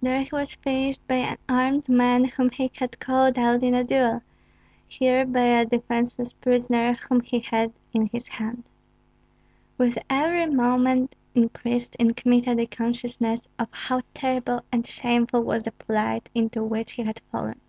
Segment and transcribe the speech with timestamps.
[0.00, 3.84] There he was finished by an armed man whom he had called out in a
[3.84, 4.22] duel,
[4.88, 8.64] here by a defenceless prisoner whom he had in his hand.
[9.76, 15.72] With every moment increased in Kmita the consciousness of how terrible and shameful was the
[15.72, 17.60] plight into which he had fallen.